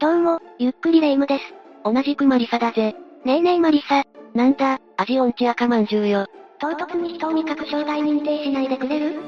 [0.00, 1.44] どうも、ゆっくりレ夢ムです。
[1.84, 2.94] 同じくマリサだぜ。
[3.26, 4.02] ねえねえマリサ。
[4.34, 6.26] なんだ、味音痴赤まんじゅうよ。
[6.58, 9.20] 唐突に人を味覚障害認定しないでくれる？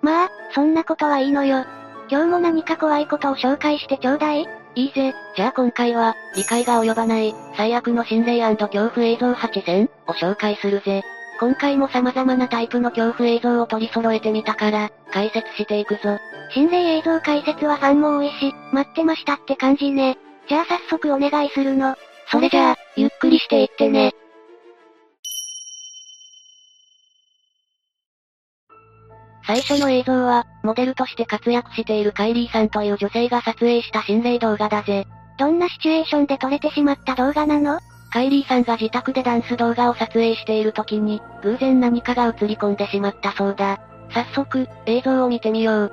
[0.00, 1.64] まあ、そんなことはいいのよ。
[2.08, 4.46] 今日も何か怖いことを紹介してちょうだい。
[4.76, 11.02] いいぜ、じゃあ今回は、理解が及ばない、最悪の心霊恐怖映像8選を紹介するぜ。
[11.40, 16.18] 今回も様々なタイプの恐怖映像を取り揃えてみたから、解説していくぞ。
[16.52, 20.18] 心霊映像解説はファンも多いし、待ってましたって感じね。
[20.48, 21.94] じゃあ早速お願いするの。
[22.30, 24.12] それじゃあ、ゆっくりしていってね。
[29.46, 35.06] 最初の映像は、モデルとして活躍しているカイリーさんという女性が撮影した心霊動画だぜ。
[35.38, 37.78] どんなシチュエーションで撮れてしまった動画なの？
[38.10, 43.80] カイリーさんが自宅でダンス動画を撮影している時に、偶然何かが映り込んでしまったそうだ。
[44.10, 45.92] 早速、映像を見てみよう。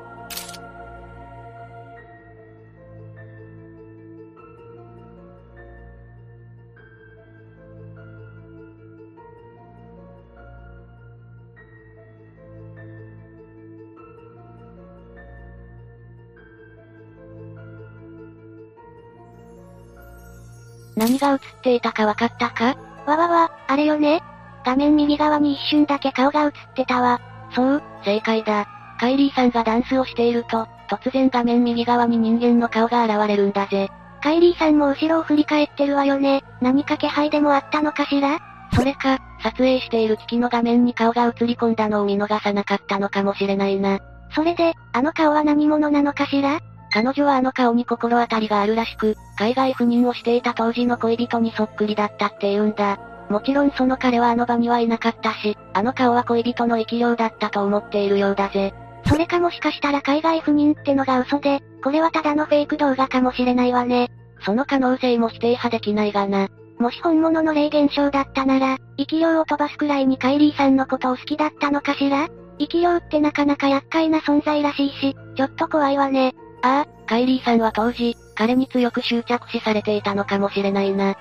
[21.05, 22.75] 何が映っていたかわかったか？
[23.05, 24.23] わわわ、あれよね
[24.65, 27.21] 画面右側に一瞬だけ顔が映ってたわ。
[27.53, 28.67] そう、正解だ。
[28.99, 33.89] カイリーさんがダンスをしていると、突然画面右側に人間の顔が現れるんだぜ。
[34.23, 36.43] カイリーさんも後ろを振り返ってるわよね。
[36.59, 38.39] 何か気配でもあったのかしら？
[38.73, 43.99] それか、撮影している機器の画面に顔が映り込んだのを見逃さなかったのかもしれないな。
[44.33, 46.59] それで、あの顔は何者なのかしら？
[46.95, 52.97] 彼女はあの顔に心当たりがあるらしく、海外赴任をしていた当時の恋人にそっくりだったって言うんだ。
[53.29, 58.73] もちろんその彼はあの場にはいなかったし、あの顔は恋人の生き量だったと思っているようだぜ。
[59.07, 64.09] それかもしかしたら海外赴任ってのが嘘で、これはただのフェイク動画かもしれないわね。
[64.45, 66.47] その可能性も否定派できないがな。
[66.79, 72.29] もし本物の霊現象だったなら、生き量を飛ばすくらいにカイリーさんのことを好きだったのかしら？
[72.57, 76.33] 生き量ってなかなか厄介な存在らしいし、ちょっと怖いわね。
[76.65, 81.15] ああ、カイリーさんは当時、彼に強く執着視されていたのかもしれないな。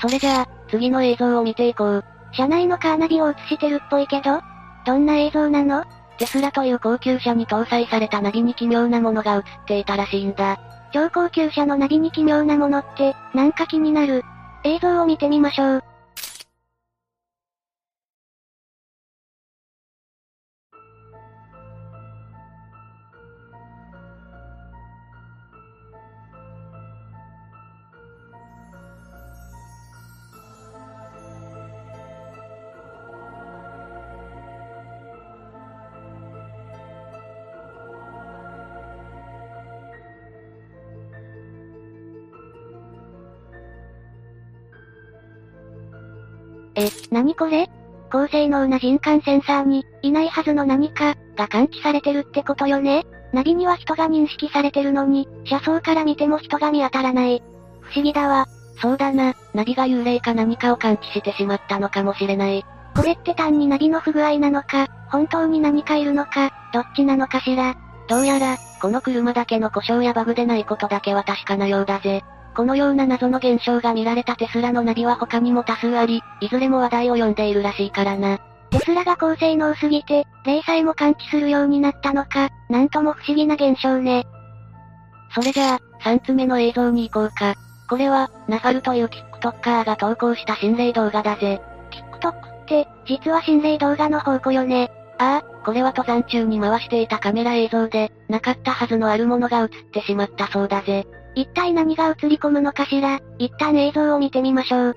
[0.00, 2.04] それじゃあ、次の映像を見ていこう。
[2.30, 4.40] 車内のカーナビを映してるっぽいけど、
[4.86, 5.84] どんな映像なの？
[6.18, 10.56] テスラという高級車に搭載されたナビに奇妙なものが映っていたらしいんだ。
[10.92, 14.22] 超高級車のナビに奇妙なものって、なんか気になる。
[14.62, 15.84] 映像を見てみましょう。
[46.78, 47.68] え、なにこれ？
[48.10, 53.04] 高性能な人感センサーに、いないはずの何か、が感知されてるってことよね？
[53.32, 57.42] ナビには人が認識されてるのに、車窓から見ても人が見当たらない。
[57.80, 58.46] 不思議だわ。
[58.80, 62.64] そうだな、ナビが幽霊か何かを感知してしまったのかもしれない。
[62.94, 67.76] これって単にナビの不具合なのか、本当に何かいるのか、どっちなのかしら？
[68.08, 72.22] どうやら、この車だけの故障やバグでないことだけは確かなようだぜ。
[72.56, 78.38] このような謎の現象が見られたテスラのナビは他にも多数あり、いずれも話題を呼んでいるらしいからな。
[78.70, 84.26] テスラが高性能すぎて、霊さえも感知するようになったのか、なんとも不思議な現象ね。
[85.34, 87.54] それじゃあ、3つ目の映像に行こうか。
[87.88, 91.60] これは、ナファルという TikToker が投稿した心霊動画だぜ。
[92.20, 94.90] TikTok って、実は心霊動画の宝庫よね。
[95.18, 101.06] ああ、これは登山中に回していたカメラ映像で、なかったはずのあるものが映ってしまったそうだぜ。
[101.34, 103.20] 一体何が映り込むのかしら？
[103.38, 104.96] 一旦映像を見てみましょう。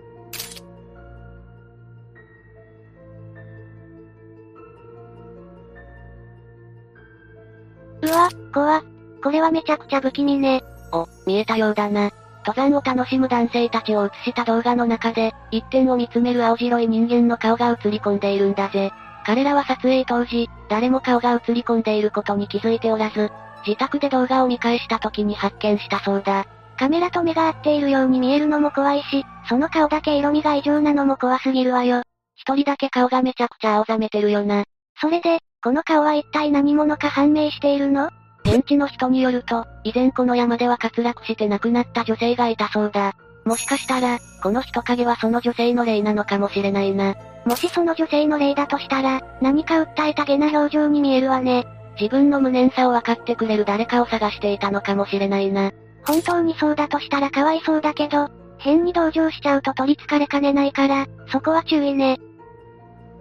[8.52, 8.84] 怖
[9.24, 10.64] これはめちゃくちゃ不気味ね。
[10.92, 12.12] お、見えたようだな。
[12.46, 18.92] 登山を楽しむ男性たちを映した動画の中で、一点を見つめる青白い人間の顔が映り込んでいるんだぜ。
[19.26, 23.32] 彼らは撮影当時、誰も顔が映り込んでいることに気づいておらず、
[23.66, 26.48] 自宅で動画を見返した時に発見したそうだ。
[26.78, 32.02] カメラと目が合っているように見えるのも怖いし、その顔だけ色味が異常なのも怖すぎるわよ。
[32.36, 34.64] 一人だけ顔がめちゃくちゃ青ざめてるよな。
[35.00, 38.10] それで、この顔は一体何者か判明しているの？
[38.44, 43.14] 現地の人によると、以前この山では滑落して亡くなった女性がいたそうだ。
[43.46, 47.16] もしかしたら、この人影はその女性の霊なのかもしれないな。
[47.46, 51.66] もしその女性の霊だとしたら、何か訴えたげな表情に見えるわね。
[52.00, 55.72] 自分の無念さを分かってくれる誰かを探していたのかもしれないな。
[56.04, 62.20] 本当にそうだとしたらかわいそうだけど、変に同情しちゃうと取り憑かれかねないから、そこは注意ね。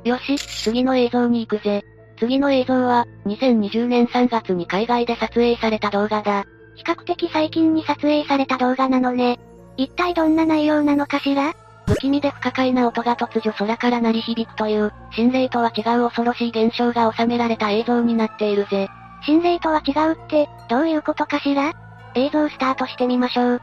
[0.05, 1.83] よし、次の映像に行くぜ。
[2.21, 6.45] 次の映像は、2020年3月に海外で撮影された動画だ。
[6.77, 9.41] 比較的最近に撮影された動画なのね。
[9.79, 11.55] 一体どんな内容なのかしら？
[11.87, 18.89] 不気味で不可解な音が突如空から鳴り響くという、心霊とは違う恐ろしい現象が収められた映像になっているぜ。
[19.25, 21.73] 心霊とは違うって、どういうことかしら？
[22.15, 23.63] 映像スタートしてみましょう。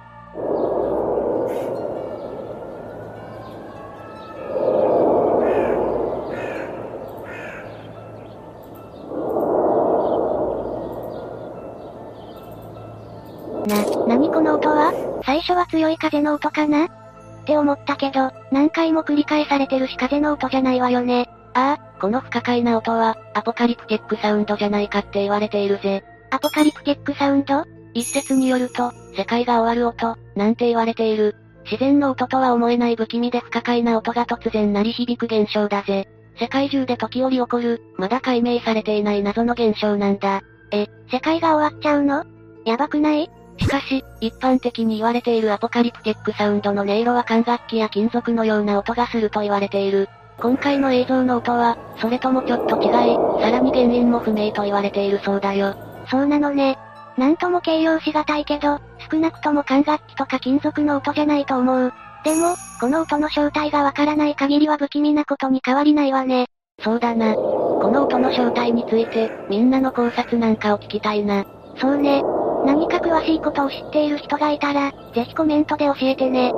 [14.57, 14.91] 音は？
[15.23, 16.85] 最初は強い風の音かな？
[16.85, 16.89] っ
[17.45, 21.29] て思ったけど、何回も繰り返されてるし風の音じゃないわよね。
[21.53, 26.03] ああ、この不可解な音は、アポカリプテックサウンドじゃないかって言われているぜ。
[26.31, 27.63] アポカリプテックサウンド？
[27.93, 31.35] 一説によると、世界が終わる音、なんて言われている。
[31.63, 36.07] 自然の音とは思えない不気味で不可解な音が突然鳴り響く現象だぜ。
[36.39, 40.41] 世界中で時折起こる、まだ解明されていない謎の現象なんだ。
[40.71, 42.23] え、世界が終わっちゃうの？
[42.65, 43.29] やばくない？
[43.57, 50.07] しかし、一般的に言われているアポカリプテックサウンドの音色は管楽器や金属のような音がすると言われている。
[50.37, 52.91] 今回の映像の音は、それともちょっと違い、
[53.41, 55.75] さらに原因も不明と言われているそうだよ。
[56.09, 56.77] そうなのね。
[57.17, 58.79] なんとも形容しがたいけど、
[59.11, 61.93] 少なくとも管楽器とか金属の音じゃないと思う。
[62.23, 66.45] でも、この音の正体がわからない限りは不気味なことに変わりないわね。
[66.83, 67.33] そうだな。
[67.33, 71.43] この音の正体について、みんなの考察なんかを聞きたいな。
[71.79, 72.21] そうね。
[72.67, 76.51] 何か詳しいことを知っている人がいたら、ぜひコメントで教えてね。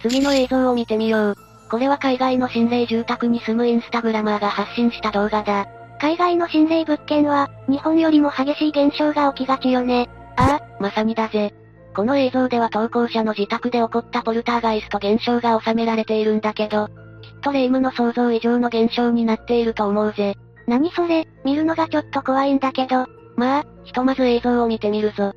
[0.00, 1.36] 次の映像を見てみよう。
[1.70, 5.68] これは海外の心霊住宅に住むインスタグラマーが発信した動画だ。
[6.00, 10.08] 海外の心霊物件は、日本よりも激しい現象が起きがちよね。
[10.36, 11.54] ああ、まさにだぜ。
[11.94, 16.94] この映像では投稿者の自宅で起こったポルターガイスト現象が収められているんだけど、きっ
[17.42, 20.36] と霊夢の想像以上の現象になっていると思うぜ。
[20.66, 23.06] 何それ、見るのがちょっと怖いんだけど。
[23.36, 25.32] まあ、ひとまず映像を見てみるぞ。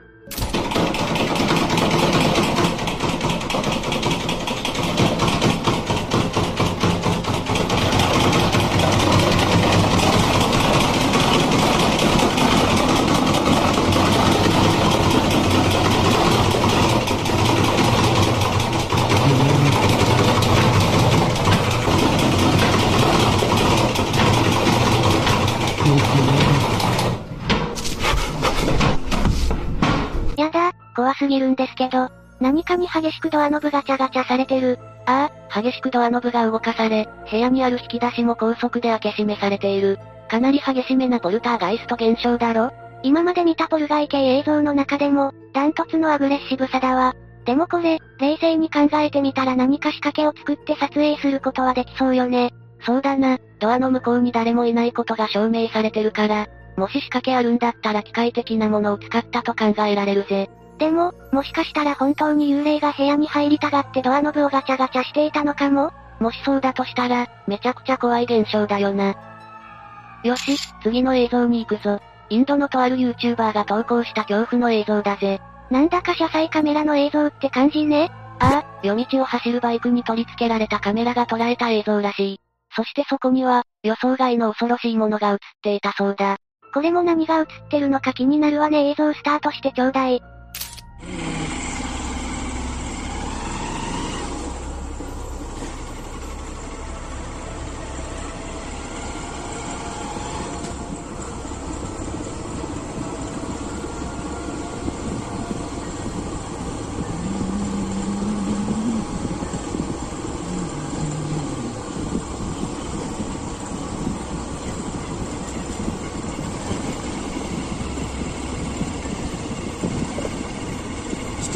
[31.39, 32.09] るんですけど、
[32.39, 34.79] 何かに激しくドアノブガチャガチャされてる。
[35.05, 39.99] ああ、激しくドアノブが動かされ、部屋にある引き出しも高速で開け閉めされている。
[40.29, 42.71] かなり激しめなポルターガイスト現象だろ？
[43.01, 47.15] 今まで見たポルガイ系映像の中でも、ダントツのアグレッシブさだわ。
[47.45, 52.53] でもこれ、冷静に考えてみたら何か仕掛けを作って撮影することはできそうよね。
[52.85, 56.47] そうだな、ドアの向こうに誰もいないことが証明されてるから、
[56.77, 60.49] もし仕掛けあるんだったら機械的なものを使ったと考えられるぜ。
[60.79, 65.91] でも、もしかしたら本当に幽霊が部屋に入りたがってドアノブをガチャガチャしていたのかも？
[66.19, 69.13] もしそうだとしたら、めちゃくちゃ怖い現象だよな。
[70.23, 71.99] よし、次の映像に行くぞ。
[72.29, 75.41] インドのとある YouTuber が投稿した恐怖の映像だぜ。
[75.69, 78.09] なんだか車載カメラの映像って感じね。
[78.39, 82.39] ああ、夜道を走るバイクに取り付けられたカメラが捉えた映像らしい。
[82.73, 86.37] そしてそこには、予想外の恐ろしいものが映っていたそうだ。
[86.73, 90.21] これも何が映ってるのか気になるわね映像スタートしてちょうだい。
[91.01, 91.45] Yeah.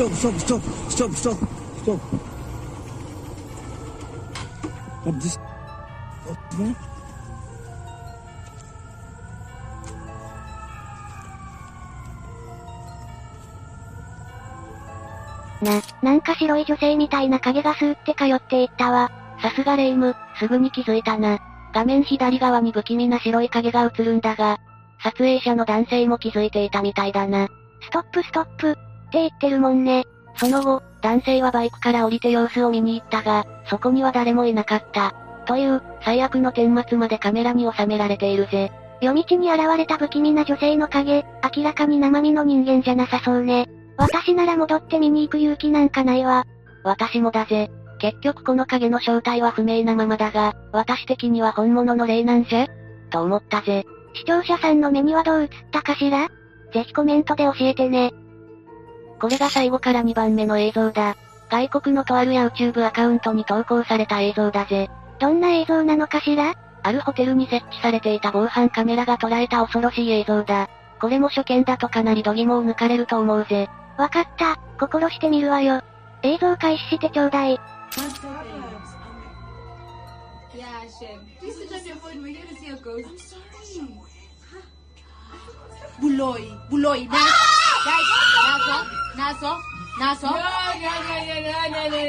[0.03, 1.37] stop, stop, stop, stop, stop,
[1.83, 1.99] stop.
[5.05, 5.39] Up this.
[6.29, 6.75] Up there.
[15.63, 19.09] な、なんか白い女性みたいな影がスーって通っていったわ。
[19.41, 21.39] さすがレイム、すぐに気づいたな。
[21.73, 24.59] 画面左側に不気味な白い影が映るんだが、
[25.01, 27.47] 撮影者の男性も気づいていたみたいだな。
[27.81, 28.77] ストップストップ、
[29.13, 30.05] って言ってるもんね。
[30.37, 35.13] その後、男性はバイクから降りて様子を見に行ったが、そこには誰もいなかった。
[35.45, 38.71] という、最悪の顛末までカメラに収められているぜ。
[39.01, 41.23] 夜道に現れた不気味な女性の影、
[41.55, 43.67] 明らかに生身の人間じゃなさそうね。
[43.97, 46.45] 私なら戻って見に行く勇気なんかないわ。
[46.83, 47.69] 私もだぜ。
[47.99, 52.67] 結局この影の正体は不明なままだが、私的には本物の霊なんじゃ？
[53.11, 53.85] と思ったぜ。
[54.15, 56.29] 視聴者さんの目にはどう映ったかしら？
[56.73, 58.11] ぜひコメントで教えてね。
[59.23, 61.15] これが最後から2番目の映像だ。
[61.49, 64.89] 外国のとある YouTube アカウントに投稿された映像だぜ。
[65.17, 66.55] どんな映像なのかしら？
[66.83, 70.69] あるホテルに設置されていた防犯カメラが捉えた恐ろしい映像だ。
[70.99, 73.69] これも初見だとかなり度肝を抜かれると思うぜ。
[73.97, 75.81] わかった、心してみるわよ。
[76.23, 77.57] 映像開始してちょうだい。
[89.15, 89.57] Naso,
[89.99, 90.27] naso.
[90.27, 92.03] No, no, no, no, no, no, no,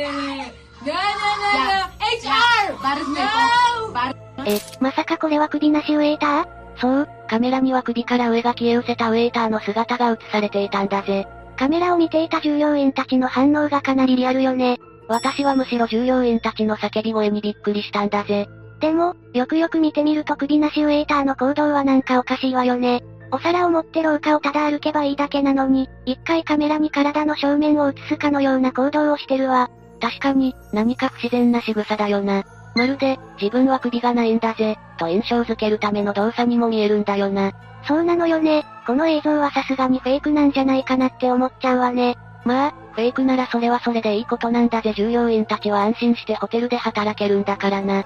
[0.85, 2.65] no, no, no, HR!
[2.83, 4.25] Na ito.
[4.47, 6.47] え、まさかこれは首なしウェイター
[6.77, 11.27] そう、カメラには首から上が消え失せたウェイターの姿が映されていたんだぜ。
[11.57, 14.79] カメラを見ていた従業員たちの反応がかなりリアルよね。
[15.09, 18.49] 私はむしろ従業員たちの叫び声にびっくりしたんだぜ。
[18.81, 23.03] でも、よくよく見てみると首なしウェイターの行動はなんかおかしいわよね。
[23.35, 29.71] お皿を持って廊下をただ歩けばいいだけなのに、一回カメラに体の正面を映すかのような行動をしてるわ。
[30.01, 32.45] 確かに、何か不自然な仕草だよな。
[32.77, 37.51] まるで、自分は首がないんだぜ、と印象づけるための動作にも見えるんだよな。
[37.89, 38.65] そうなのよね。
[38.87, 42.17] この映像はさすがにフェイクなんじゃないかなって思っちゃうわね。
[42.45, 48.05] まあ、フェイクならそれはそれでいいことなんだぜ従業員たちは安心してホテルで働けるんだからな。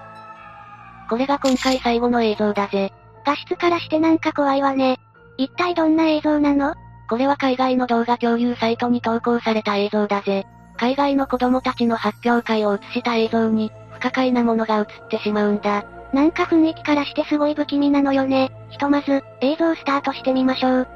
[1.11, 2.94] これが今回最後の映像だぜ。
[3.26, 4.99] 画質からしてなんか怖いわね。
[5.38, 6.75] 一体どんな映像なの？
[7.09, 10.47] これは海外の動画共有サイトに投稿された映像だぜ。
[10.76, 15.85] 海外の子供たちの発表会を映した映像に、不可解なものが映ってしまうんだ。
[16.12, 18.50] なんか雰囲気からしてすごい不気味なのよね。
[18.71, 20.88] ひとまず、映像スタートしてみましょう。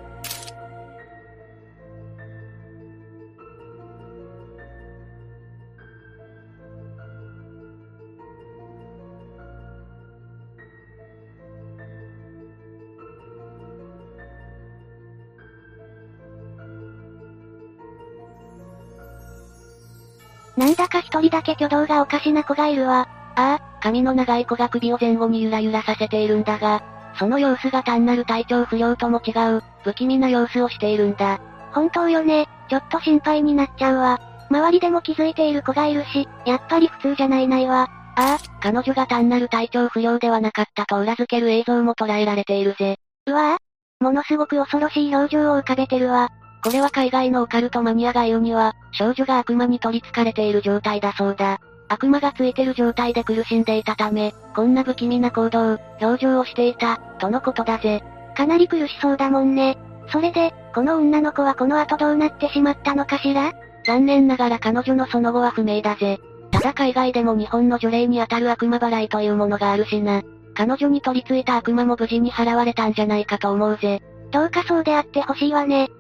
[20.56, 23.09] なんだか一人だけ挙動がおかしな子がいるわ。
[23.37, 26.82] ああ、髪の長い子が首を前後にゆらゆらさせているんだが、
[27.18, 31.40] その様子が単なる体調不良とも違う、不気味な様子をしているんだ。
[31.73, 34.21] 本当よね、ちょっと心配になっちゃうわ。
[34.50, 37.88] 周りでも気づいている子がいるし、やっぱり普通じゃないないわ。
[38.16, 42.97] ああ、彼女が単なる体調不良ではなかったと裏付ける映像も捉えられているぜ。
[43.26, 46.28] うわぁ、ものすごく恐ろしい表情を浮かべてるわ。
[46.62, 51.61] これは海外のオカルトマニアが言うには、少女が悪魔に取り憑かれている状態だそうだ。
[51.88, 58.02] 悪魔がついてる状態で苦しんでいたため、こんな不気味な行動、表情をしていた、とのことだぜ。
[58.37, 59.76] かなり苦しそうだもんね。
[60.09, 63.52] それで、この女の子はこの後どうなってしまったのかしら？
[63.85, 66.21] 残念ながら彼女のその後は不明だぜ。
[66.52, 70.23] ただ海外でも日本の除霊に当たる悪魔払いというものがあるしな。
[70.54, 74.00] 彼女に取り付いた悪魔も無事に払われたんじゃないかと思うぜ。
[74.31, 75.90] どうかそうであってほしいわね。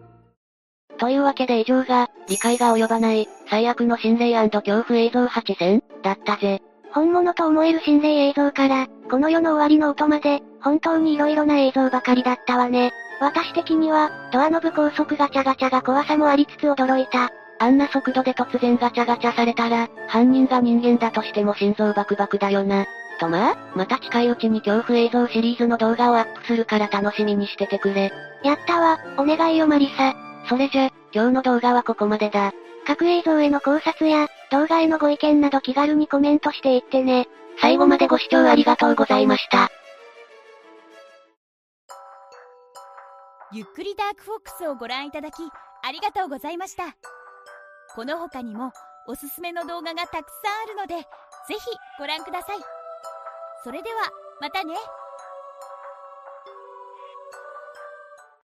[0.98, 5.82] というわけで以上が、理解が及ばない、最悪の心霊恐怖映像8選？
[6.02, 6.62] だったぜ。
[6.92, 12.92] 本物と思える心霊映像から、この世の終わりの音まで、本当に色々な映像ばかりだったわね。
[13.20, 17.30] 私的には、ドアノブ高速ガチャガチャが怖さもありつつ驚いた。
[17.58, 22.84] あんな速度で突然ガチャガチャされたら、犯人が人間だとしても心臓バクバクだよな。
[23.20, 28.12] とまあ、また近いうちに恐怖映像シリーズの動画をアップするから楽しみにしててくれ。
[28.42, 30.31] やったわ、お願いよマリサ。
[30.48, 32.52] それじゃ、今日の動画はここまでだ。
[32.86, 37.28] 各映像への考察や、動画へのご意見など気軽にコメントしていってね。
[37.60, 39.70] 最後までご視聴ありがとうございました。
[43.52, 45.34] ゆっくりダークフォックスをご覧いただき、
[45.84, 46.84] ありがとうございました。
[47.94, 48.72] この他にも、
[49.06, 51.04] おすすめの動画がたくさんあるので、ぜ
[51.54, 51.60] ひ
[51.98, 52.56] ご覧ください。
[53.62, 54.74] それでは、またね。